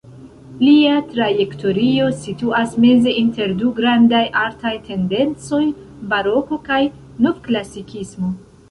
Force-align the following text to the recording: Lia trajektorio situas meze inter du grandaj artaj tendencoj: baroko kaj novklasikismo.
Lia 0.61 0.93
trajektorio 1.09 2.07
situas 2.23 2.73
meze 2.87 3.13
inter 3.25 3.53
du 3.61 3.69
grandaj 3.81 4.25
artaj 4.47 4.73
tendencoj: 4.89 5.63
baroko 6.15 6.63
kaj 6.71 6.83
novklasikismo. 7.29 8.39